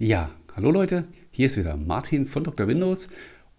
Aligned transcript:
Ja, 0.00 0.30
hallo 0.54 0.70
Leute, 0.70 1.08
hier 1.32 1.46
ist 1.46 1.56
wieder 1.56 1.76
Martin 1.76 2.28
von 2.28 2.44
Dr. 2.44 2.68
Windows 2.68 3.08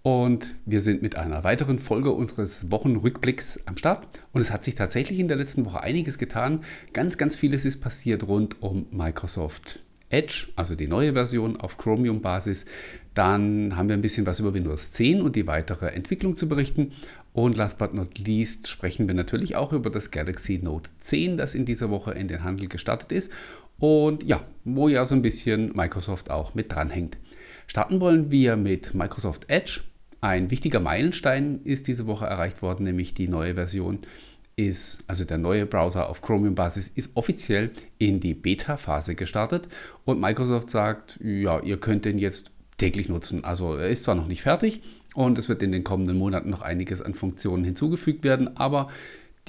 und 0.04 0.56
wir 0.66 0.80
sind 0.80 1.02
mit 1.02 1.18
einer 1.18 1.44
weiteren 1.44 1.80
Folge 1.80 2.12
unseres 2.12 2.72
Wochenrückblicks 2.72 3.60
am 3.66 3.76
Start. 3.76 4.08
Und 4.32 4.40
es 4.40 4.50
hat 4.50 4.64
sich 4.64 4.76
tatsächlich 4.76 5.20
in 5.20 5.28
der 5.28 5.36
letzten 5.36 5.66
Woche 5.66 5.82
einiges 5.82 6.18
getan. 6.18 6.64
Ganz, 6.94 7.18
ganz 7.18 7.36
vieles 7.36 7.66
ist 7.66 7.82
passiert 7.82 8.26
rund 8.26 8.62
um 8.62 8.86
Microsoft 8.90 9.84
Edge, 10.08 10.48
also 10.56 10.76
die 10.76 10.88
neue 10.88 11.12
Version 11.12 11.58
auf 11.58 11.78
Chromium-Basis. 11.78 12.66
Dann 13.14 13.76
haben 13.76 13.90
wir 13.90 13.98
ein 13.98 14.02
bisschen 14.02 14.26
was 14.26 14.40
über 14.40 14.54
Windows 14.54 14.92
10 14.92 15.22
und 15.22 15.36
die 15.36 15.46
weitere 15.46 15.88
Entwicklung 15.88 16.38
zu 16.38 16.48
berichten. 16.48 16.94
Und 17.34 17.58
last 17.58 17.78
but 17.78 17.94
not 17.94 18.18
least 18.18 18.70
sprechen 18.70 19.08
wir 19.08 19.14
natürlich 19.14 19.56
auch 19.56 19.74
über 19.74 19.90
das 19.90 20.10
Galaxy 20.10 20.60
Note 20.64 20.90
10, 21.00 21.38
das 21.38 21.54
in 21.54 21.66
dieser 21.66 21.90
Woche 21.90 22.12
in 22.12 22.28
den 22.28 22.44
Handel 22.44 22.68
gestartet 22.68 23.12
ist. 23.12 23.32
Und 23.80 24.24
ja, 24.24 24.42
wo 24.64 24.88
ja 24.88 25.06
so 25.06 25.16
ein 25.16 25.22
bisschen 25.22 25.76
Microsoft 25.76 26.30
auch 26.30 26.54
mit 26.54 26.72
dranhängt. 26.72 27.18
Starten 27.68 28.00
wollen 28.02 28.32
wir 28.32 28.56
mit 28.56 28.94
Microsoft 28.94 29.50
Edge. 29.50 29.82
Ein 30.22 30.52
wichtiger 30.52 30.80
Meilenstein 30.80 31.62
ist 31.64 31.88
diese 31.88 32.08
Woche 32.08 32.26
erreicht 32.26 32.62
worden, 32.62 32.84
nämlich 32.84 33.14
die 33.14 33.28
neue 33.28 33.56
Version 33.56 34.00
ist, 34.60 35.04
also 35.08 35.24
der 35.24 35.38
neue 35.38 35.66
Browser 35.66 36.10
auf 36.10 36.22
Chromium-Basis 36.22 36.90
ist 36.90 37.12
offiziell 37.14 37.72
in 37.98 38.20
die 38.20 38.34
Beta-Phase 38.34 39.16
gestartet 39.16 39.70
und 40.04 40.20
Microsoft 40.20 40.70
sagt, 40.70 41.18
ja, 41.24 41.62
ihr 41.62 41.80
könnt 41.80 42.04
den 42.04 42.20
jetzt 42.20 42.52
täglich 42.78 43.08
nutzen. 43.08 43.46
Also 43.46 43.76
er 43.76 43.88
ist 43.88 44.04
zwar 44.04 44.16
noch 44.16 44.28
nicht 44.28 44.42
fertig 44.42 44.82
und 45.14 45.38
es 45.38 45.48
wird 45.48 45.62
in 45.62 45.72
den 45.72 45.86
kommenden 45.86 46.18
Monaten 46.18 46.50
noch 46.50 46.62
einiges 46.62 47.02
an 47.02 47.14
Funktionen 47.14 47.64
hinzugefügt 47.64 48.26
werden, 48.26 48.58
aber 48.58 48.90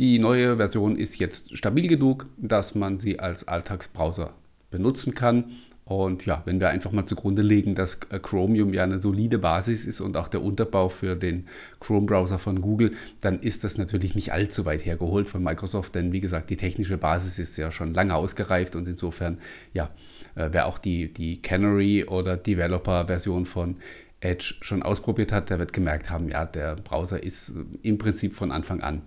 die 0.00 0.18
neue 0.18 0.56
Version 0.56 0.96
ist 0.96 1.18
jetzt 1.18 1.58
stabil 1.58 1.86
genug, 1.86 2.26
dass 2.38 2.74
man 2.74 2.98
sie 2.98 3.20
als 3.20 3.46
Alltagsbrowser 3.46 4.32
benutzen 4.70 5.14
kann. 5.14 5.52
Und 5.84 6.24
ja, 6.24 6.40
wenn 6.46 6.58
wir 6.58 6.70
einfach 6.70 6.90
mal 6.92 7.04
zugrunde 7.04 7.42
legen, 7.42 7.74
dass 7.74 8.00
äh, 8.08 8.18
Chromium 8.18 8.72
ja 8.72 8.84
eine 8.84 9.02
solide 9.02 9.38
Basis 9.38 9.84
ist 9.84 10.00
und 10.00 10.16
auch 10.16 10.28
der 10.28 10.42
Unterbau 10.42 10.88
für 10.88 11.16
den 11.16 11.48
Chrome-Browser 11.80 12.38
von 12.38 12.62
Google, 12.62 12.92
dann 13.20 13.40
ist 13.40 13.62
das 13.62 13.76
natürlich 13.76 14.14
nicht 14.14 14.32
allzu 14.32 14.64
weit 14.64 14.86
hergeholt 14.86 15.28
von 15.28 15.42
Microsoft, 15.42 15.94
denn 15.94 16.12
wie 16.12 16.20
gesagt, 16.20 16.48
die 16.48 16.56
technische 16.56 16.96
Basis 16.96 17.38
ist 17.38 17.58
ja 17.58 17.70
schon 17.70 17.92
lange 17.92 18.14
ausgereift 18.14 18.76
und 18.76 18.88
insofern, 18.88 19.38
ja, 19.74 19.90
äh, 20.34 20.48
wer 20.50 20.66
auch 20.66 20.78
die, 20.78 21.12
die 21.12 21.42
Canary 21.42 22.04
oder 22.04 22.38
Developer-Version 22.38 23.44
von 23.44 23.76
Edge 24.20 24.54
schon 24.62 24.82
ausprobiert 24.82 25.32
hat, 25.32 25.50
der 25.50 25.58
wird 25.58 25.74
gemerkt 25.74 26.08
haben, 26.08 26.30
ja, 26.30 26.46
der 26.46 26.76
Browser 26.76 27.22
ist 27.22 27.50
äh, 27.50 27.52
im 27.82 27.98
Prinzip 27.98 28.34
von 28.34 28.50
Anfang 28.50 28.80
an 28.80 29.02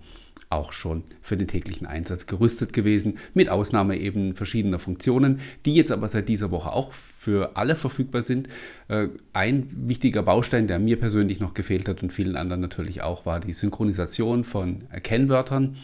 auch 0.54 0.72
schon 0.72 1.02
für 1.20 1.36
den 1.36 1.48
täglichen 1.48 1.86
Einsatz 1.86 2.26
gerüstet 2.26 2.72
gewesen, 2.72 3.18
mit 3.34 3.48
Ausnahme 3.48 3.98
eben 3.98 4.34
verschiedener 4.34 4.78
Funktionen, 4.78 5.40
die 5.64 5.74
jetzt 5.74 5.92
aber 5.92 6.08
seit 6.08 6.28
dieser 6.28 6.50
Woche 6.50 6.72
auch 6.72 6.92
für 6.92 7.56
alle 7.56 7.76
verfügbar 7.76 8.22
sind. 8.22 8.48
Äh, 8.88 9.08
ein 9.32 9.68
wichtiger 9.74 10.22
Baustein, 10.22 10.66
der 10.66 10.78
mir 10.78 10.98
persönlich 10.98 11.40
noch 11.40 11.54
gefehlt 11.54 11.88
hat 11.88 12.02
und 12.02 12.12
vielen 12.12 12.36
anderen 12.36 12.60
natürlich 12.60 13.02
auch, 13.02 13.26
war 13.26 13.40
die 13.40 13.52
Synchronisation 13.52 14.44
von 14.44 14.84
Kennwörtern. 15.02 15.76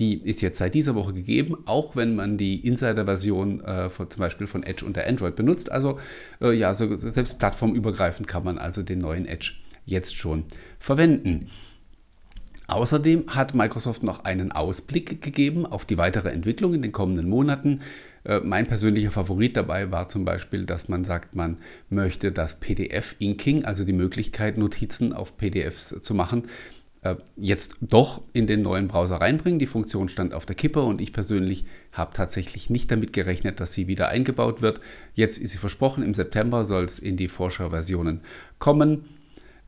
Die 0.00 0.14
ist 0.14 0.40
jetzt 0.40 0.58
seit 0.58 0.74
dieser 0.74 0.96
Woche 0.96 1.12
gegeben, 1.12 1.56
auch 1.66 1.94
wenn 1.94 2.16
man 2.16 2.36
die 2.36 2.66
Insider-Version 2.66 3.60
äh, 3.60 3.88
zum 3.88 4.20
Beispiel 4.20 4.48
von 4.48 4.64
Edge 4.64 4.84
unter 4.84 5.06
Android 5.06 5.36
benutzt. 5.36 5.70
Also 5.70 6.00
äh, 6.40 6.52
ja, 6.52 6.74
so, 6.74 6.96
selbst 6.96 7.38
plattformübergreifend 7.38 8.26
kann 8.26 8.42
man 8.42 8.58
also 8.58 8.82
den 8.82 8.98
neuen 8.98 9.26
Edge 9.26 9.52
jetzt 9.86 10.16
schon 10.16 10.44
verwenden. 10.80 11.48
Außerdem 12.66 13.24
hat 13.28 13.54
Microsoft 13.54 14.02
noch 14.02 14.24
einen 14.24 14.52
Ausblick 14.52 15.20
gegeben 15.20 15.66
auf 15.66 15.84
die 15.84 15.98
weitere 15.98 16.30
Entwicklung 16.30 16.74
in 16.74 16.82
den 16.82 16.92
kommenden 16.92 17.28
Monaten. 17.28 17.80
Äh, 18.24 18.40
mein 18.40 18.66
persönlicher 18.66 19.10
Favorit 19.10 19.56
dabei 19.56 19.90
war 19.90 20.08
zum 20.08 20.24
Beispiel, 20.24 20.64
dass 20.64 20.88
man 20.88 21.04
sagt, 21.04 21.34
man 21.34 21.58
möchte 21.90 22.32
das 22.32 22.58
PDF-Inking, 22.60 23.64
also 23.64 23.84
die 23.84 23.92
Möglichkeit, 23.92 24.56
Notizen 24.56 25.12
auf 25.12 25.36
PDFs 25.36 26.00
zu 26.00 26.14
machen, 26.14 26.44
äh, 27.02 27.16
jetzt 27.36 27.76
doch 27.82 28.22
in 28.32 28.46
den 28.46 28.62
neuen 28.62 28.88
Browser 28.88 29.16
reinbringen. 29.16 29.58
Die 29.58 29.66
Funktion 29.66 30.08
stand 30.08 30.32
auf 30.32 30.46
der 30.46 30.56
Kippe 30.56 30.82
und 30.82 31.02
ich 31.02 31.12
persönlich 31.12 31.66
habe 31.92 32.14
tatsächlich 32.14 32.70
nicht 32.70 32.90
damit 32.90 33.12
gerechnet, 33.12 33.60
dass 33.60 33.74
sie 33.74 33.88
wieder 33.88 34.08
eingebaut 34.08 34.62
wird. 34.62 34.80
Jetzt 35.12 35.36
ist 35.36 35.50
sie 35.50 35.58
versprochen, 35.58 36.02
im 36.02 36.14
September 36.14 36.64
soll 36.64 36.84
es 36.84 36.98
in 36.98 37.18
die 37.18 37.28
Vorschauversionen 37.28 38.22
kommen. 38.58 39.04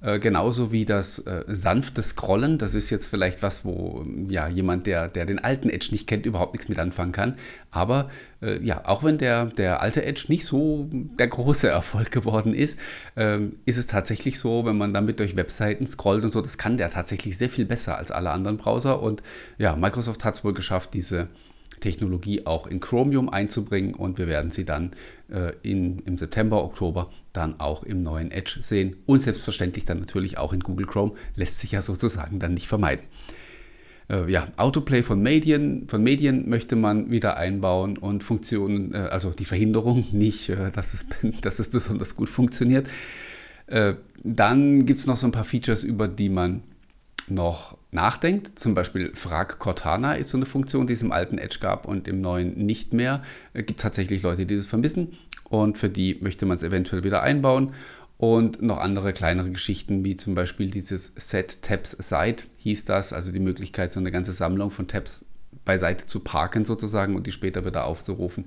Äh, 0.06 0.20
genauso 0.20 0.70
wie 0.70 0.84
das 0.84 1.18
äh, 1.18 1.42
sanfte 1.48 2.00
Scrollen, 2.00 2.58
das 2.58 2.74
ist 2.74 2.90
jetzt 2.90 3.06
vielleicht 3.06 3.42
was, 3.42 3.64
wo 3.64 4.06
ja 4.28 4.46
jemand, 4.46 4.86
der, 4.86 5.08
der 5.08 5.26
den 5.26 5.40
alten 5.40 5.68
Edge 5.68 5.88
nicht 5.90 6.06
kennt, 6.06 6.26
überhaupt 6.26 6.52
nichts 6.52 6.68
mit 6.68 6.78
anfangen 6.78 7.10
kann. 7.10 7.34
Aber 7.72 8.08
äh, 8.40 8.62
ja, 8.64 8.86
auch 8.86 9.02
wenn 9.02 9.18
der, 9.18 9.46
der 9.46 9.80
alte 9.80 10.04
Edge 10.04 10.26
nicht 10.28 10.44
so 10.44 10.88
der 10.92 11.26
große 11.26 11.68
Erfolg 11.70 12.12
geworden 12.12 12.54
ist, 12.54 12.78
ähm, 13.16 13.54
ist 13.64 13.78
es 13.78 13.86
tatsächlich 13.86 14.38
so, 14.38 14.64
wenn 14.64 14.78
man 14.78 14.94
damit 14.94 15.18
durch 15.18 15.34
Webseiten 15.34 15.88
scrollt 15.88 16.24
und 16.24 16.32
so, 16.32 16.40
das 16.40 16.56
kann 16.56 16.76
der 16.76 16.90
tatsächlich 16.90 17.36
sehr 17.36 17.50
viel 17.50 17.64
besser 17.64 17.98
als 17.98 18.12
alle 18.12 18.30
anderen 18.30 18.58
Browser. 18.58 19.02
Und 19.02 19.24
ja, 19.58 19.74
Microsoft 19.74 20.24
hat 20.24 20.36
es 20.36 20.44
wohl 20.44 20.54
geschafft, 20.54 20.94
diese 20.94 21.26
Technologie 21.80 22.46
auch 22.46 22.68
in 22.68 22.78
Chromium 22.78 23.28
einzubringen 23.28 23.94
und 23.94 24.18
wir 24.18 24.28
werden 24.28 24.52
sie 24.52 24.64
dann 24.64 24.92
äh, 25.28 25.52
in, 25.62 25.98
im 26.00 26.16
September, 26.16 26.62
Oktober 26.62 27.10
dann 27.36 27.60
auch 27.60 27.82
im 27.82 28.02
neuen 28.02 28.30
Edge 28.30 28.58
sehen 28.62 28.96
und 29.06 29.20
selbstverständlich 29.20 29.84
dann 29.84 30.00
natürlich 30.00 30.38
auch 30.38 30.52
in 30.52 30.60
Google 30.60 30.86
Chrome, 30.86 31.14
lässt 31.34 31.58
sich 31.58 31.72
ja 31.72 31.82
sozusagen 31.82 32.38
dann 32.38 32.54
nicht 32.54 32.68
vermeiden. 32.68 33.04
Äh, 34.08 34.30
ja, 34.30 34.48
Autoplay 34.56 35.02
von 35.02 35.20
Medien, 35.20 35.88
von 35.88 36.02
Medien 36.02 36.48
möchte 36.48 36.76
man 36.76 37.10
wieder 37.10 37.36
einbauen 37.36 37.98
und 37.98 38.22
Funktionen, 38.22 38.94
äh, 38.94 38.98
also 38.98 39.30
die 39.30 39.44
Verhinderung, 39.44 40.06
nicht, 40.12 40.48
äh, 40.48 40.70
dass, 40.70 40.94
es, 40.94 41.06
dass 41.40 41.58
es 41.58 41.68
besonders 41.68 42.16
gut 42.16 42.30
funktioniert. 42.30 42.86
Äh, 43.66 43.94
dann 44.22 44.86
gibt 44.86 45.00
es 45.00 45.06
noch 45.06 45.16
so 45.16 45.26
ein 45.26 45.32
paar 45.32 45.44
Features, 45.44 45.82
über 45.82 46.06
die 46.08 46.28
man 46.28 46.62
noch 47.28 47.76
nachdenkt. 47.90 48.58
Zum 48.58 48.74
Beispiel 48.74 49.10
Frag 49.14 49.58
Cortana 49.58 50.14
ist 50.14 50.28
so 50.28 50.36
eine 50.36 50.46
Funktion, 50.46 50.86
die 50.86 50.92
es 50.92 51.02
im 51.02 51.10
alten 51.10 51.38
Edge 51.38 51.58
gab 51.60 51.86
und 51.86 52.06
im 52.06 52.20
neuen 52.20 52.54
nicht 52.54 52.92
mehr. 52.92 53.22
Es 53.52 53.66
gibt 53.66 53.80
tatsächlich 53.80 54.22
Leute, 54.22 54.46
die 54.46 54.54
das 54.54 54.66
vermissen 54.66 55.08
und 55.48 55.78
für 55.78 55.88
die 55.88 56.18
möchte 56.20 56.46
man 56.46 56.56
es 56.56 56.62
eventuell 56.62 57.04
wieder 57.04 57.22
einbauen. 57.22 57.72
Und 58.18 58.62
noch 58.62 58.78
andere 58.78 59.12
kleinere 59.12 59.50
Geschichten, 59.50 60.02
wie 60.02 60.16
zum 60.16 60.34
Beispiel 60.34 60.70
dieses 60.70 61.12
Set 61.16 61.60
Tabs 61.60 61.90
Side 61.90 62.44
hieß 62.58 62.86
das, 62.86 63.12
also 63.12 63.30
die 63.30 63.40
Möglichkeit, 63.40 63.92
so 63.92 64.00
eine 64.00 64.10
ganze 64.10 64.32
Sammlung 64.32 64.70
von 64.70 64.88
Tabs 64.88 65.26
beiseite 65.66 66.06
zu 66.06 66.20
parken 66.20 66.64
sozusagen 66.64 67.14
und 67.14 67.26
die 67.26 67.32
später 67.32 67.66
wieder 67.66 67.84
aufzurufen. 67.84 68.46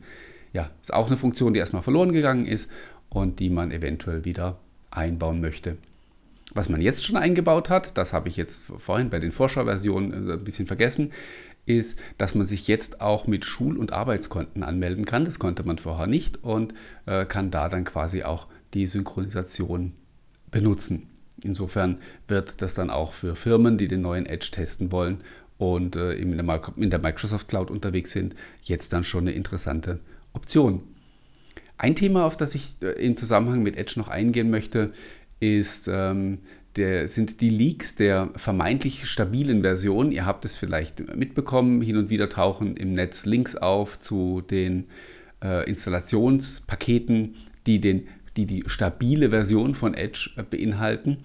Ja, 0.53 0.71
ist 0.81 0.93
auch 0.93 1.07
eine 1.07 1.17
Funktion, 1.17 1.53
die 1.53 1.59
erstmal 1.59 1.83
verloren 1.83 2.13
gegangen 2.13 2.47
ist 2.47 2.71
und 3.09 3.39
die 3.39 3.51
man 3.51 3.71
eventuell 3.71 4.25
wieder 4.25 4.57
einbauen 4.89 5.39
möchte. 5.39 5.77
Was 6.55 6.67
man 6.67 6.81
jetzt 6.81 7.05
schon 7.05 7.17
eingebaut 7.17 7.69
hat, 7.69 7.95
das 7.95 8.11
habe 8.11 8.27
ich 8.27 8.35
jetzt 8.35 8.65
vorhin 8.79 9.11
bei 9.11 9.19
den 9.19 9.31
Vorschauversionen 9.31 10.29
äh, 10.29 10.33
ein 10.33 10.43
bisschen 10.43 10.65
vergessen, 10.65 11.11
ist, 11.69 11.99
dass 12.17 12.35
man 12.35 12.47
sich 12.47 12.67
jetzt 12.67 12.99
auch 12.99 13.27
mit 13.27 13.45
Schul- 13.45 13.77
und 13.77 13.93
Arbeitskonten 13.93 14.63
anmelden 14.63 15.05
kann. 15.05 15.23
Das 15.23 15.39
konnte 15.39 15.63
man 15.63 15.77
vorher 15.77 16.07
nicht 16.07 16.43
und 16.43 16.73
äh, 17.05 17.25
kann 17.25 17.51
da 17.51 17.69
dann 17.69 17.83
quasi 17.83 18.23
auch 18.23 18.47
die 18.73 18.87
Synchronisation 18.87 19.93
benutzen. 20.49 21.07
Insofern 21.43 21.99
wird 22.27 22.61
das 22.61 22.73
dann 22.73 22.89
auch 22.89 23.13
für 23.13 23.35
Firmen, 23.35 23.77
die 23.77 23.87
den 23.87 24.01
neuen 24.01 24.25
Edge 24.25 24.49
testen 24.51 24.91
wollen 24.91 25.21
und 25.57 25.95
äh, 25.95 26.13
in, 26.13 26.35
der, 26.35 26.99
Microsoft 26.99 27.47
Cloud 27.47 27.69
unterwegs 27.69 28.11
sind, 28.11 28.35
jetzt 28.63 28.91
dann 28.91 29.03
schon 29.03 29.25
eine 29.25 29.33
interessante 29.33 29.99
Option. 30.33 30.81
Ein 31.77 31.95
Thema, 31.95 32.25
auf 32.25 32.35
das 32.35 32.55
ich 32.55 32.77
äh, 32.81 32.91
im 33.05 33.15
Zusammenhang 33.15 33.61
mit 33.61 33.77
Edge 33.77 33.93
noch 33.97 34.07
eingehen 34.07 34.49
möchte, 34.49 34.91
ist, 35.39 35.87
ähm, 35.91 36.39
der, 36.75 37.07
sind 37.07 37.41
die 37.41 37.49
Leaks 37.49 37.95
der 37.95 38.29
vermeintlich 38.35 39.09
stabilen 39.09 39.61
Version. 39.61 40.11
Ihr 40.11 40.25
habt 40.25 40.45
es 40.45 40.55
vielleicht 40.55 41.15
mitbekommen, 41.15 41.81
hin 41.81 41.97
und 41.97 42.09
wieder 42.09 42.29
tauchen 42.29 42.77
im 42.77 42.93
Netz 42.93 43.25
Links 43.25 43.55
auf 43.55 43.99
zu 43.99 44.41
den 44.41 44.85
äh, 45.43 45.67
Installationspaketen, 45.69 47.35
die, 47.65 47.81
den, 47.81 48.07
die 48.37 48.45
die 48.45 48.63
stabile 48.67 49.29
Version 49.29 49.75
von 49.75 49.93
Edge 49.93 50.31
äh, 50.37 50.43
beinhalten. 50.43 51.17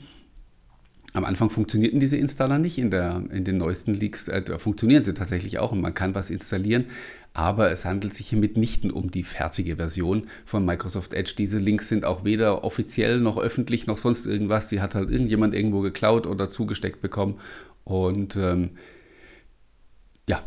Am 1.13 1.25
Anfang 1.25 1.49
funktionierten 1.49 2.01
diese 2.01 2.17
Installer 2.17 2.59
nicht, 2.59 2.79
in, 2.79 2.91
der, 2.91 3.23
in 3.31 3.45
den 3.45 3.59
neuesten 3.59 3.95
Leaks 3.95 4.27
äh, 4.29 4.59
funktionieren 4.59 5.05
sie 5.05 5.15
tatsächlich 5.15 5.59
auch 5.59 5.71
und 5.71 5.81
man 5.81 5.95
kann 5.95 6.15
was 6.15 6.31
installieren, 6.31 6.87
aber 7.35 7.73
es 7.73 7.85
handelt 7.85 8.15
sich 8.15 8.29
hier 8.29 8.39
mitnichten 8.39 8.93
um 8.93 9.11
die 9.11 9.25
fertige 9.25 9.77
Version 9.77 10.29
von 10.47 10.65
Microsoft 10.65 11.13
Edge. 11.13 11.35
Diese 11.37 11.59
Links 11.59 11.89
sind 11.89 12.05
auch 12.05 12.25
weder 12.25 12.63
offiziell 12.63 13.19
noch 13.19 13.37
öffentlich 13.37 13.89
noch 13.89 13.99
sonst 13.99 14.25
irgendwas. 14.25 14.69
Die 14.69 14.81
hat 14.81 14.95
halt 14.95 15.11
irgendjemand 15.11 15.53
irgendwo 15.53 15.81
geklaut 15.81 16.29
oder 16.29 16.49
zugesteckt 16.49 17.01
bekommen. 17.03 17.41
Und 17.83 18.37
ähm, 18.37 18.71
ja, 20.29 20.45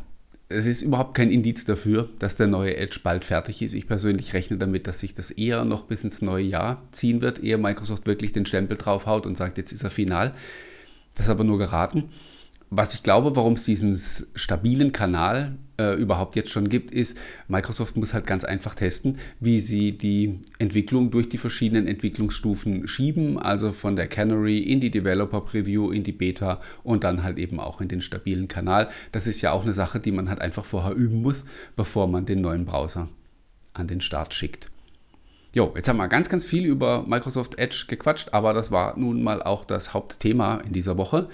es 0.47 0.65
ist 0.65 0.81
überhaupt 0.81 1.13
kein 1.13 1.29
Indiz 1.29 1.65
dafür, 1.65 2.07
dass 2.19 2.37
der 2.37 2.47
neue 2.47 2.77
Edge 2.77 3.01
bald 3.03 3.25
fertig 3.25 3.61
ist. 3.61 3.73
Ich 3.73 3.87
persönlich 3.87 4.33
rechne 4.33 4.57
damit, 4.57 4.87
dass 4.87 5.01
sich 5.01 5.13
das 5.13 5.29
eher 5.29 5.65
noch 5.65 5.83
bis 5.83 6.05
ins 6.05 6.21
neue 6.21 6.45
Jahr 6.45 6.87
ziehen 6.93 7.19
wird, 7.19 7.43
ehe 7.43 7.57
Microsoft 7.57 8.07
wirklich 8.07 8.31
den 8.31 8.45
Stempel 8.45 8.77
draufhaut 8.77 9.25
und 9.25 9.35
sagt, 9.35 9.57
jetzt 9.57 9.73
ist 9.73 9.83
er 9.83 9.89
final. 9.89 10.31
Das 11.15 11.25
ist 11.25 11.31
aber 11.31 11.43
nur 11.43 11.57
geraten. 11.57 12.05
Was 12.69 12.93
ich 12.93 13.03
glaube, 13.03 13.35
warum 13.35 13.53
es 13.53 13.63
diesen 13.63 13.97
stabilen 14.35 14.91
Kanal 14.91 15.57
äh, 15.79 15.93
überhaupt 15.93 16.35
jetzt 16.35 16.51
schon 16.51 16.67
gibt, 16.69 16.91
ist, 16.91 17.17
Microsoft 17.47 17.95
muss 17.95 18.13
halt 18.13 18.27
ganz 18.27 18.43
einfach 18.43 18.75
testen, 18.75 19.19
wie 19.39 19.59
sie 19.59 19.97
die 19.97 20.41
Entwicklung 20.59 21.11
durch 21.11 21.29
die 21.29 21.37
verschiedenen 21.37 21.87
Entwicklungsstufen 21.87 22.87
schieben, 22.87 23.39
also 23.39 23.71
von 23.71 23.95
der 23.95 24.07
Canary 24.07 24.59
in 24.59 24.81
die 24.81 24.91
Developer 24.91 25.41
Preview, 25.41 25.91
in 25.91 26.03
die 26.03 26.11
Beta 26.11 26.61
und 26.83 27.03
dann 27.03 27.23
halt 27.23 27.37
eben 27.37 27.59
auch 27.59 27.79
in 27.79 27.87
den 27.87 28.01
stabilen 28.01 28.47
Kanal. 28.47 28.89
Das 29.11 29.27
ist 29.27 29.41
ja 29.41 29.51
auch 29.51 29.63
eine 29.63 29.73
Sache, 29.73 29.99
die 29.99 30.11
man 30.11 30.29
halt 30.29 30.41
einfach 30.41 30.65
vorher 30.65 30.93
üben 30.93 31.21
muss, 31.21 31.45
bevor 31.75 32.07
man 32.07 32.25
den 32.25 32.41
neuen 32.41 32.65
Browser 32.65 33.07
an 33.73 33.87
den 33.87 34.01
Start 34.01 34.33
schickt. 34.33 34.69
Jo, 35.53 35.73
jetzt 35.75 35.87
haben 35.87 35.97
wir 35.97 36.07
ganz, 36.07 36.27
ganz 36.27 36.43
viel 36.43 36.65
über 36.65 37.05
Microsoft 37.07 37.57
Edge 37.57 37.85
gequatscht, 37.87 38.33
aber 38.33 38.53
das 38.53 38.71
war 38.71 38.97
nun 38.99 39.23
mal 39.23 39.41
auch 39.41 39.63
das 39.63 39.93
Hauptthema 39.93 40.57
in 40.57 40.73
dieser 40.73 40.97
Woche. 40.97 41.29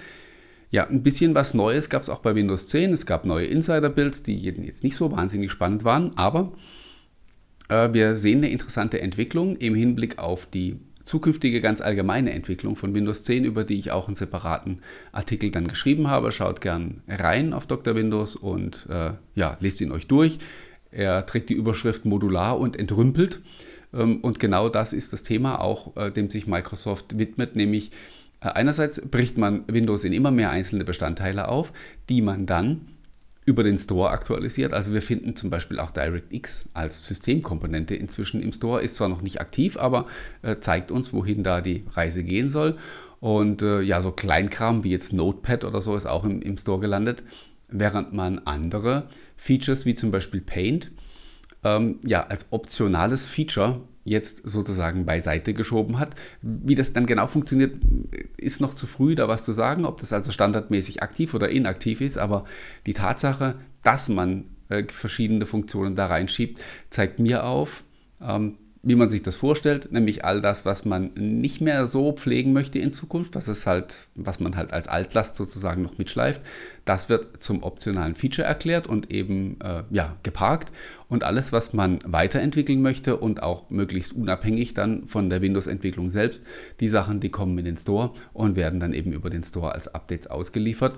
Ja, 0.73 0.87
ein 0.87 1.03
bisschen 1.03 1.35
was 1.35 1.53
Neues 1.53 1.87
gab 1.91 2.01
es 2.01 2.09
auch 2.09 2.17
bei 2.17 2.33
Windows 2.33 2.65
10. 2.65 2.93
Es 2.93 3.05
gab 3.05 3.25
neue 3.25 3.45
Insider-Builds, 3.45 4.23
die 4.23 4.39
jetzt 4.39 4.83
nicht 4.83 4.95
so 4.95 5.11
wahnsinnig 5.11 5.51
spannend 5.51 5.83
waren, 5.83 6.17
aber 6.17 6.51
äh, 7.69 7.93
wir 7.93 8.17
sehen 8.17 8.39
eine 8.39 8.49
interessante 8.49 8.99
Entwicklung 8.99 9.55
im 9.57 9.75
Hinblick 9.75 10.17
auf 10.17 10.47
die 10.47 10.79
zukünftige 11.05 11.61
ganz 11.61 11.79
allgemeine 11.79 12.31
Entwicklung 12.31 12.75
von 12.75 12.95
Windows 12.95 13.21
10, 13.21 13.45
über 13.45 13.65
die 13.65 13.77
ich 13.77 13.91
auch 13.91 14.07
einen 14.07 14.15
separaten 14.15 14.79
Artikel 15.11 15.51
dann 15.51 15.67
geschrieben 15.67 16.07
habe. 16.07 16.31
Schaut 16.31 16.59
gern 16.59 17.03
rein 17.07 17.53
auf 17.53 17.67
Dr. 17.67 17.93
Windows 17.93 18.35
und 18.35 18.87
äh, 18.89 19.11
ja, 19.35 19.57
lest 19.59 19.79
ihn 19.79 19.91
euch 19.91 20.07
durch. 20.07 20.39
Er 20.89 21.23
trägt 21.27 21.49
die 21.49 21.53
Überschrift 21.53 22.03
modular 22.03 22.57
und 22.57 22.79
entrümpelt. 22.79 23.43
Ähm, 23.93 24.21
und 24.21 24.39
genau 24.39 24.69
das 24.69 24.93
ist 24.93 25.13
das 25.13 25.21
Thema 25.21 25.61
auch, 25.61 25.95
äh, 25.97 26.09
dem 26.09 26.31
sich 26.31 26.47
Microsoft 26.47 27.19
widmet, 27.19 27.55
nämlich 27.55 27.91
einerseits 28.49 29.01
bricht 29.01 29.37
man 29.37 29.63
Windows 29.67 30.03
in 30.03 30.13
immer 30.13 30.31
mehr 30.31 30.49
einzelne 30.49 30.83
Bestandteile 30.83 31.47
auf, 31.47 31.73
die 32.09 32.21
man 32.21 32.45
dann 32.45 32.81
über 33.45 33.63
den 33.63 33.77
Store 33.77 34.11
aktualisiert. 34.11 34.73
Also 34.73 34.93
wir 34.93 35.01
finden 35.01 35.35
zum 35.35 35.49
Beispiel 35.49 35.79
auch 35.79 35.91
DirectX 35.91 36.69
als 36.73 37.05
Systemkomponente 37.05 37.95
inzwischen 37.95 38.41
im 38.41 38.53
Store. 38.53 38.81
Ist 38.81 38.95
zwar 38.95 39.09
noch 39.09 39.21
nicht 39.21 39.41
aktiv, 39.41 39.77
aber 39.77 40.05
äh, 40.41 40.57
zeigt 40.59 40.91
uns, 40.91 41.13
wohin 41.13 41.43
da 41.43 41.61
die 41.61 41.83
Reise 41.93 42.23
gehen 42.23 42.49
soll. 42.49 42.77
Und 43.19 43.61
äh, 43.61 43.81
ja, 43.81 44.01
so 44.01 44.11
Kleinkram 44.11 44.83
wie 44.83 44.91
jetzt 44.91 45.13
Notepad 45.13 45.63
oder 45.63 45.81
so 45.81 45.95
ist 45.95 46.05
auch 46.05 46.23
im, 46.23 46.41
im 46.41 46.57
Store 46.57 46.79
gelandet, 46.79 47.23
während 47.69 48.13
man 48.13 48.39
andere 48.39 49.07
Features 49.37 49.85
wie 49.85 49.95
zum 49.95 50.11
Beispiel 50.11 50.41
Paint 50.41 50.91
ähm, 51.63 51.99
ja 52.05 52.25
als 52.27 52.47
optionales 52.51 53.25
Feature 53.25 53.81
jetzt 54.03 54.49
sozusagen 54.49 55.05
beiseite 55.05 55.53
geschoben 55.53 55.99
hat. 55.99 56.15
Wie 56.41 56.75
das 56.75 56.93
dann 56.93 57.05
genau 57.05 57.27
funktioniert, 57.27 57.75
ist 58.37 58.61
noch 58.61 58.73
zu 58.73 58.85
früh, 58.85 59.15
da 59.15 59.27
was 59.27 59.43
zu 59.43 59.53
sagen, 59.53 59.85
ob 59.85 59.99
das 59.99 60.13
also 60.13 60.31
standardmäßig 60.31 61.01
aktiv 61.01 61.33
oder 61.33 61.49
inaktiv 61.49 62.01
ist, 62.01 62.17
aber 62.17 62.45
die 62.85 62.93
Tatsache, 62.93 63.55
dass 63.81 64.09
man 64.09 64.45
äh, 64.69 64.83
verschiedene 64.87 65.45
Funktionen 65.45 65.95
da 65.95 66.07
reinschiebt, 66.07 66.61
zeigt 66.89 67.19
mir 67.19 67.45
auf, 67.45 67.83
ähm, 68.21 68.57
wie 68.85 68.95
man 68.95 69.09
sich 69.09 69.21
das 69.21 69.37
vorstellt, 69.37 69.93
nämlich 69.93 70.25
all 70.25 70.41
das, 70.41 70.65
was 70.65 70.83
man 70.83 71.11
nicht 71.15 71.61
mehr 71.61 71.87
so 71.87 72.11
pflegen 72.11 72.51
möchte 72.51 72.79
in 72.79 72.91
Zukunft, 72.91 73.33
was 73.33 73.47
es 73.47 73.65
halt, 73.65 74.07
was 74.13 74.41
man 74.41 74.57
halt 74.57 74.73
als 74.73 74.89
Altlast 74.89 75.37
sozusagen 75.37 75.81
noch 75.81 75.97
mitschleift, 75.97 76.41
das 76.83 77.07
wird 77.07 77.41
zum 77.41 77.63
optionalen 77.63 78.13
Feature 78.13 78.45
erklärt 78.45 78.85
und 78.85 79.09
eben 79.09 79.57
äh, 79.61 79.83
ja, 79.89 80.17
geparkt. 80.23 80.73
Und 81.07 81.23
alles, 81.23 81.53
was 81.53 81.71
man 81.71 81.99
weiterentwickeln 82.03 82.81
möchte 82.81 83.15
und 83.15 83.41
auch 83.41 83.69
möglichst 83.69 84.11
unabhängig 84.11 84.73
dann 84.73 85.07
von 85.07 85.29
der 85.29 85.41
Windows-Entwicklung 85.41 86.09
selbst, 86.09 86.43
die 86.81 86.89
Sachen, 86.89 87.21
die 87.21 87.29
kommen 87.29 87.57
in 87.57 87.65
den 87.65 87.77
Store 87.77 88.11
und 88.33 88.57
werden 88.57 88.81
dann 88.81 88.93
eben 88.93 89.13
über 89.13 89.29
den 89.29 89.45
Store 89.45 89.71
als 89.71 89.87
Updates 89.87 90.27
ausgeliefert 90.27 90.97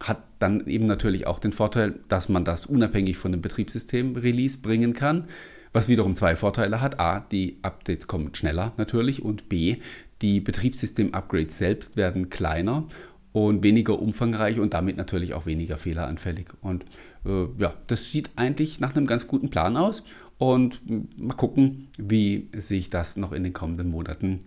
hat 0.00 0.20
dann 0.40 0.66
eben 0.66 0.86
natürlich 0.86 1.28
auch 1.28 1.38
den 1.38 1.52
Vorteil, 1.52 2.00
dass 2.08 2.28
man 2.28 2.44
das 2.44 2.66
unabhängig 2.66 3.18
von 3.18 3.30
dem 3.30 3.40
Betriebssystem-Release 3.40 4.58
bringen 4.58 4.94
kann 4.94 5.28
was 5.72 5.88
wiederum 5.88 6.14
zwei 6.14 6.36
Vorteile 6.36 6.80
hat. 6.80 7.00
A, 7.00 7.20
die 7.20 7.58
Updates 7.62 8.06
kommen 8.06 8.34
schneller 8.34 8.72
natürlich 8.76 9.22
und 9.22 9.48
B, 9.48 9.76
die 10.20 10.40
Betriebssystem-Upgrades 10.40 11.58
selbst 11.58 11.96
werden 11.96 12.30
kleiner 12.30 12.86
und 13.32 13.62
weniger 13.62 13.98
umfangreich 13.98 14.60
und 14.60 14.74
damit 14.74 14.96
natürlich 14.96 15.34
auch 15.34 15.46
weniger 15.46 15.78
fehleranfällig. 15.78 16.48
Und 16.60 16.84
äh, 17.24 17.46
ja, 17.58 17.74
das 17.86 18.10
sieht 18.10 18.30
eigentlich 18.36 18.78
nach 18.78 18.94
einem 18.94 19.06
ganz 19.06 19.26
guten 19.26 19.50
Plan 19.50 19.76
aus 19.76 20.04
und 20.38 20.80
mal 21.18 21.34
gucken, 21.34 21.88
wie 21.98 22.48
sich 22.56 22.90
das 22.90 23.16
noch 23.16 23.32
in 23.32 23.42
den 23.42 23.52
kommenden 23.52 23.90
Monaten 23.90 24.40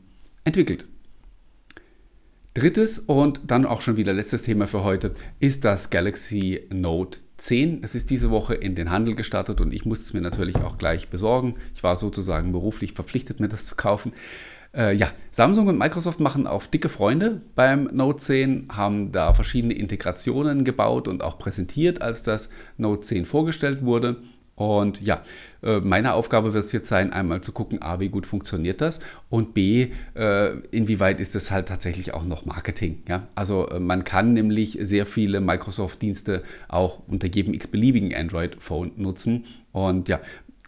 entwickelt. 0.44 0.86
Drittes 2.56 3.00
und 3.00 3.42
dann 3.48 3.66
auch 3.66 3.82
schon 3.82 3.98
wieder 3.98 4.14
letztes 4.14 4.42
Thema 4.42 4.66
für 4.66 4.86
heute 4.86 5.14
ist 5.42 5.66
das 5.66 5.90
Galaxy 5.90 6.66
Note 6.72 7.20
10. 7.36 7.84
Es 7.84 7.96
ist 7.96 8.10
diese 8.10 8.32
Woche 8.32 8.54
in 8.54 8.76
den 8.76 8.92
Handel 8.92 9.14
gestartet 9.14 9.60
und 9.60 9.74
ich 9.74 9.84
musste 9.84 10.06
es 10.06 10.14
mir 10.14 10.22
natürlich 10.22 10.56
auch 10.56 10.78
gleich 10.78 11.10
besorgen. 11.10 11.56
Ich 11.76 11.84
war 11.84 11.98
sozusagen 11.98 12.54
beruflich 12.54 12.94
verpflichtet, 12.94 13.42
mir 13.42 13.50
das 13.50 13.66
zu 13.66 13.76
kaufen. 13.76 14.14
Äh, 14.74 14.96
ja, 14.96 15.12
Samsung 15.32 15.68
und 15.68 15.78
Microsoft 15.78 16.22
machen 16.22 16.48
auf 16.48 16.70
dicke 16.70 16.88
Freunde 16.88 17.42
beim 17.56 17.90
Note 17.92 18.20
10, 18.20 18.70
haben 18.72 19.12
da 19.12 19.34
verschiedene 19.34 19.74
Integrationen 19.74 20.64
gebaut 20.64 21.10
und 21.10 21.24
auch 21.24 21.38
präsentiert, 21.38 22.02
als 22.02 22.24
das 22.24 22.52
Note 22.78 23.02
10 23.02 23.26
vorgestellt 23.26 23.84
wurde. 23.84 24.22
Und 24.56 25.02
ja, 25.02 25.22
äh, 25.64 25.80
meine 25.82 26.14
Aufgabe 26.14 26.54
wird 26.54 26.66
es 26.66 26.72
jetzt 26.72 26.88
sein, 26.88 27.12
einmal 27.12 27.42
zu 27.42 27.52
gucken, 27.52 27.82
A, 27.82 28.00
wie 28.00 28.08
gut 28.08 28.26
funktioniert 28.26 28.80
das 28.80 29.02
und 29.30 29.54
B, 29.54 29.90
äh, 30.16 30.58
inwieweit 30.72 31.20
ist 31.20 31.36
das 31.36 31.52
halt 31.52 31.68
tatsächlich 31.68 32.14
auch 32.14 32.24
noch 32.24 32.46
Marketing. 32.46 33.04
Ja? 33.08 33.28
Also 33.36 33.68
äh, 33.68 33.80
man 33.80 34.06
kann 34.06 34.34
nämlich 34.34 34.78
sehr 34.82 35.06
viele 35.06 35.42
Microsoft-Dienste 35.42 36.42
auch 36.70 37.02
unter 37.08 37.28
jedem 37.28 37.54
x-beliebigen 37.54 38.16
Android-Phone 38.16 38.94
nutzen. 38.96 39.44
Und 39.74 40.08
ja, 40.08 40.22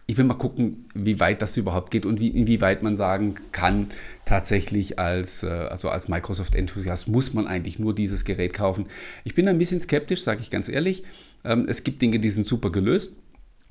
ich 0.06 0.18
will 0.18 0.24
mal 0.24 0.34
gucken, 0.34 0.86
wie 0.94 1.18
weit 1.18 1.40
das 1.40 1.56
überhaupt 1.56 1.90
geht 1.90 2.04
und 2.04 2.20
wie, 2.20 2.28
inwieweit 2.28 2.82
man 2.82 2.96
sagen 2.98 3.36
kann, 3.52 3.86
tatsächlich 4.26 4.98
als, 4.98 5.44
also 5.44 5.90
als 5.90 6.08
Microsoft-Enthusiast 6.08 7.08
muss 7.08 7.34
man 7.34 7.46
eigentlich 7.46 7.78
nur 7.78 7.94
dieses 7.94 8.24
Gerät 8.24 8.54
kaufen. 8.54 8.86
Ich 9.24 9.34
bin 9.34 9.48
ein 9.48 9.58
bisschen 9.58 9.82
skeptisch, 9.82 10.22
sage 10.22 10.40
ich 10.40 10.50
ganz 10.50 10.70
ehrlich. 10.70 11.04
Ähm, 11.44 11.66
es 11.68 11.84
gibt 11.84 12.00
Dinge, 12.00 12.20
die 12.20 12.30
sind 12.30 12.46
super 12.46 12.70
gelöst 12.70 13.12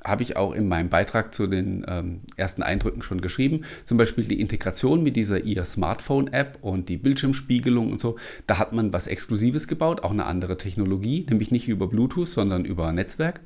habe 0.08 0.24
ich 0.24 0.38
auch 0.38 0.54
in 0.54 0.68
meinem 0.68 0.90
Beitrag 0.90 1.34
zu 1.34 1.48
den 1.48 1.86
ähm, 1.88 2.22
ersten 2.36 2.64
Eindrücken 2.64 3.02
schon 3.02 3.22
geschrieben. 3.22 3.66
Zum 3.86 3.98
Beispiel 3.98 4.24
die 4.24 4.40
Integration 4.40 5.04
mit 5.04 5.16
dieser 5.16 5.44
ihr 5.44 5.66
Smartphone-App 5.66 6.60
und 6.62 6.90
die 6.90 6.98
Bildschirmspiegelung 6.98 7.92
und 7.92 8.02
so. 8.02 8.18
Da 8.46 8.58
hat 8.60 8.74
man 8.74 8.94
was 8.94 9.08
Exklusives 9.08 9.68
gebaut, 9.68 10.04
auch 10.04 10.12
eine 10.12 10.26
andere 10.26 10.58
Technologie, 10.58 11.26
nämlich 11.30 11.52
nicht 11.52 11.68
über 11.68 11.88
Bluetooth, 11.88 12.28
sondern 12.28 12.66
über 12.66 12.92
Netzwerk. 12.92 13.42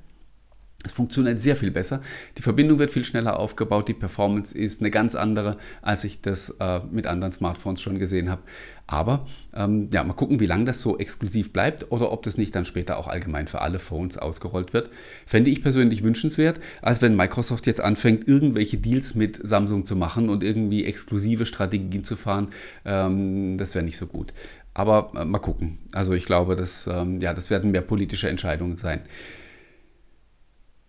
Es 0.84 0.94
funktioniert 0.94 1.40
sehr 1.40 1.56
viel 1.56 1.72
besser. 1.72 2.02
Die 2.38 2.42
Verbindung 2.42 2.80
wird 2.80 2.90
viel 2.90 3.06
schneller 3.06 3.40
aufgebaut. 3.40 3.88
Die 3.88 3.94
Performance 3.94 4.58
ist 4.58 4.82
eine 4.82 4.90
ganz 4.90 5.16
andere, 5.16 5.58
als 5.82 6.04
ich 6.04 6.22
das 6.22 6.56
äh, 6.60 6.80
mit 6.92 7.06
anderen 7.06 7.34
Smartphones 7.34 7.82
schon 7.82 8.00
gesehen 8.00 8.30
habe. 8.30 8.42
Aber 8.88 9.26
ähm, 9.56 9.90
ja, 9.94 10.04
mal 10.04 10.14
gucken, 10.14 10.40
wie 10.40 10.48
lange 10.48 10.66
das 10.66 10.82
so 10.82 10.98
exklusiv 10.98 11.54
bleibt 11.54 11.92
oder 11.92 12.12
ob 12.12 12.24
das 12.24 12.38
nicht 12.38 12.56
dann 12.56 12.66
später 12.66 12.98
auch 12.98 13.08
allgemein 13.08 13.48
für 13.48 13.62
alle 13.62 13.80
Phones 13.80 14.18
ausgerollt 14.18 14.74
wird. 14.74 14.90
Fände 15.26 15.50
ich 15.50 15.62
persönlich 15.62 16.04
wünschenswert, 16.04 16.60
als 16.82 17.02
wenn 17.02 17.16
Microsoft 17.16 17.68
jetzt 17.68 17.80
anfängt, 17.80 18.28
irgendwelche 18.28 18.78
Deals 18.78 19.16
mit 19.16 19.40
Samsung 19.48 19.86
zu 19.86 19.96
machen 19.96 20.30
und 20.30 20.44
irgendwie 20.44 20.84
exklusive 20.84 21.46
Strategien 21.46 22.04
zu 22.04 22.18
fahren. 22.18 22.50
Ähm, 22.84 23.58
das 23.58 23.76
wäre 23.76 23.86
nicht 23.86 23.98
so 23.98 24.08
gut. 24.08 24.34
Aber 24.74 25.12
äh, 25.16 25.26
mal 25.26 25.40
gucken. 25.40 25.78
Also 25.94 26.14
ich 26.14 26.26
glaube, 26.26 26.56
das, 26.56 26.88
ähm, 26.88 27.22
ja, 27.22 27.34
das 27.34 27.50
werden 27.50 27.72
mehr 27.72 27.82
politische 27.82 28.30
Entscheidungen 28.30 28.78
sein. 28.78 29.02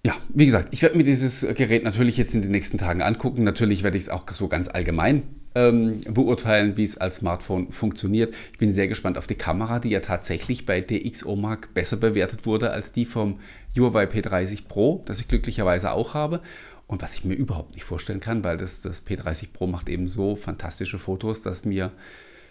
Ja, 0.05 0.17
wie 0.31 0.47
gesagt, 0.47 0.71
ich 0.73 0.83
werde 0.83 0.97
mir 0.97 1.05
dieses 1.05 1.47
Gerät 1.55 1.85
natürlich 1.85 2.17
jetzt 2.17 2.35
in 2.35 2.43
den 2.43 2.51
nächsten 2.51 2.77
Tagen 2.77 3.03
angucken. 3.03 3.45
Natürlich 3.45 3.85
werde 3.85 3.97
ich 3.97 4.05
es 4.05 4.09
auch 4.09 4.25
so 4.33 4.49
ganz 4.49 4.67
allgemein 4.67 5.23
ähm, 5.55 6.01
beurteilen, 6.09 6.77
wie 6.77 6.83
es 6.83 6.99
als 6.99 7.17
Smartphone 7.17 7.71
funktioniert. 7.71 8.35
Ich 8.53 8.59
bin 8.59 8.73
sehr 8.73 8.89
gespannt 8.89 9.17
auf 9.17 9.29
die 9.29 9.37
Kamera, 9.37 9.79
die 9.79 9.91
ja 9.91 10.01
tatsächlich 10.01 10.67
bei 10.67 10.81
der 10.81 11.09
XOMAG 11.09 11.73
besser 11.73 11.99
bewertet 11.99 12.47
wurde 12.47 12.73
als 12.73 12.91
die 12.91 13.07
vom 13.07 13.39
Huawei 13.79 14.07
P30 14.07 14.67
Pro, 14.67 15.05
das 15.07 15.21
ich 15.21 15.29
glücklicherweise 15.29 15.93
auch 15.93 16.15
habe. 16.15 16.41
Und 16.89 17.01
was 17.01 17.15
ich 17.15 17.25
mir 17.25 17.35
überhaupt 17.35 17.75
nicht 17.75 17.85
vorstellen 17.85 18.19
kann, 18.19 18.43
weil 18.43 18.57
das, 18.57 18.81
das 18.81 19.07
P30 19.07 19.53
Pro 19.53 19.69
macht 19.69 19.89
eben 19.89 20.09
so 20.09 20.35
fantastische 20.35 20.99
Fotos, 20.99 21.43
dass 21.43 21.65
mir 21.65 21.93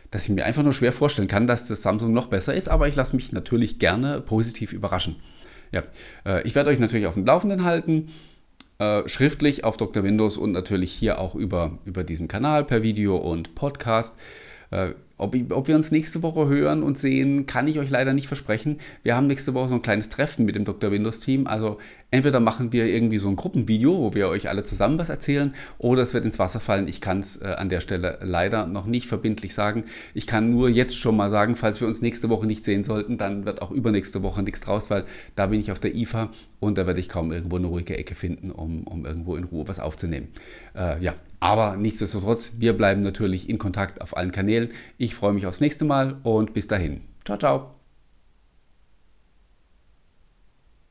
dass 0.10 0.24
ich 0.26 0.30
mir 0.30 0.46
einfach 0.46 0.64
nur 0.64 0.74
schwer 0.74 0.92
vorstellen 0.92 1.30
kann, 1.30 1.48
dass 1.48 1.70
das 1.70 1.84
Samsung 1.84 2.12
noch 2.12 2.28
besser 2.28 2.54
ist, 2.54 2.68
aber 2.68 2.90
ich 2.90 2.98
lasse 2.98 3.16
mich 3.16 3.32
natürlich 3.32 3.80
gerne 3.80 4.20
positiv 4.20 4.74
überraschen. 4.74 5.16
Ja, 5.72 5.84
äh, 6.26 6.46
ich 6.48 6.56
werde 6.56 6.70
euch 6.70 6.80
natürlich 6.80 7.08
auf 7.08 7.14
dem 7.14 7.26
Laufenden 7.26 7.64
halten, 7.64 8.10
äh, 8.80 9.08
schriftlich 9.08 9.64
auf 9.64 9.78
Dr. 9.78 10.04
Windows 10.04 10.38
und 10.38 10.52
natürlich 10.52 10.92
hier 10.92 11.20
auch 11.20 11.36
über, 11.36 11.78
über 11.86 12.04
diesen 12.04 12.28
Kanal 12.28 12.64
per 12.66 12.84
Video 12.84 13.18
und 13.18 13.56
Podcast. 13.56 14.18
Ob, 15.22 15.36
ob, 15.52 15.68
wir 15.68 15.76
uns 15.76 15.92
nächste 15.92 16.24
Woche 16.24 16.48
hören 16.48 16.82
und 16.82 16.98
sehen, 16.98 17.46
kann 17.46 17.68
ich 17.68 17.78
euch 17.78 17.92
leider 17.92 18.12
nicht 18.12 18.28
versprechen. 18.28 18.80
Wir 19.04 19.16
haben 19.16 19.28
nächste 19.28 19.54
Woche 19.54 19.70
so 19.70 19.76
ein 19.76 19.84
kleines 19.84 20.10
Treffen 20.10 20.46
mit 20.46 20.56
dem 20.56 20.66
Dr. 20.66 20.90
Windows 20.90 21.20
Team. 21.20 21.46
Also 21.46 21.78
entweder 22.10 22.40
machen 22.40 22.72
wir 22.72 22.88
irgendwie 22.88 23.20
so 23.20 23.30
ein 23.30 23.36
Gruppenvideo, 23.36 24.00
wo 24.00 24.16
wir 24.16 24.30
euch 24.30 24.50
alle 24.50 24.64
zusammen 24.64 24.98
was 24.98 25.10
erzählen, 25.10 25.54
oder 25.78 26.02
es 26.02 26.16
wird 26.16 26.26
ins 26.26 26.40
Wasser 26.40 26.60
fallen. 26.60 26.88
Ich 26.88 27.02
kann 27.02 27.20
es 27.20 27.40
äh, 27.40 27.54
an 27.56 27.70
der 27.70 27.82
Stelle 27.82 28.18
leider 28.24 28.66
noch 28.66 28.88
nicht 28.88 29.06
verbindlich 29.06 29.54
sagen. 29.54 29.84
Ich 30.16 30.26
kann 30.26 30.50
nur 30.50 30.70
jetzt 30.70 30.98
schon 30.98 31.16
mal 31.16 31.30
sagen, 31.30 31.56
falls 31.56 31.80
wir 31.82 31.88
uns 31.88 32.02
nächste 32.02 32.30
Woche 32.30 32.48
nicht 32.48 32.66
sehen 32.66 32.84
sollten, 32.84 33.20
dann 33.20 33.46
wird 33.46 33.62
auch 33.62 33.70
übernächste 33.70 34.24
Woche 34.24 34.42
nichts 34.42 34.62
draus, 34.62 34.90
weil 34.90 35.06
da 35.36 35.46
bin 35.46 35.60
ich 35.60 35.72
auf 35.72 35.80
der 35.80 35.94
IFA 35.94 36.32
und 36.60 36.80
da 36.80 36.88
werde 36.88 37.00
ich 37.00 37.10
kaum 37.10 37.32
irgendwo 37.32 37.58
eine 37.58 37.68
ruhige 37.68 37.96
Ecke 37.96 38.16
finden, 38.16 38.50
um, 38.50 38.88
um 38.88 39.06
irgendwo 39.06 39.36
in 39.36 39.44
Ruhe 39.44 39.68
was 39.68 39.80
aufzunehmen. 39.80 40.30
Äh, 40.76 41.00
ja, 41.00 41.14
aber 41.42 41.76
nichtsdestotrotz, 41.76 42.54
wir 42.60 42.78
bleiben 42.78 43.02
natürlich 43.02 43.50
in 43.50 43.58
Kontakt 43.58 44.00
auf 44.00 44.16
allen 44.16 44.32
Kanälen. 44.32 44.70
Ich 44.98 45.16
freue 45.16 45.34
mich 45.34 45.48
aufs 45.48 45.60
nächste 45.60 45.84
Mal 45.84 46.20
und 46.24 46.54
bis 46.54 46.68
dahin. 46.68 47.02
Ciao, 47.26 47.38
ciao. 47.38 47.81